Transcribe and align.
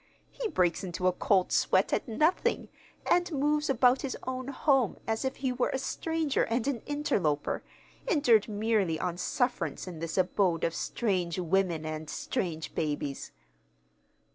He 0.31 0.47
breaks 0.47 0.83
into 0.83 1.05
a 1.05 1.11
cold 1.11 1.51
sweat 1.51 1.93
at 1.93 2.07
nothing, 2.07 2.69
and 3.05 3.31
moves 3.31 3.69
about 3.69 4.01
his 4.01 4.17
own 4.25 4.47
home 4.47 4.97
as 5.05 5.23
if 5.23 5.35
he 5.35 5.51
were 5.51 5.69
a 5.69 5.77
stranger 5.77 6.41
and 6.45 6.67
an 6.67 6.81
interloper, 6.87 7.61
endured 8.07 8.49
merely 8.49 8.99
on 8.99 9.15
sufferance 9.19 9.85
in 9.85 9.99
this 9.99 10.17
abode 10.17 10.63
of 10.63 10.73
strange 10.73 11.37
women 11.37 11.85
and 11.85 12.09
strange 12.09 12.73
babies." 12.73 13.31